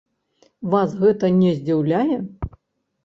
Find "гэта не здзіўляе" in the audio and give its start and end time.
1.03-2.17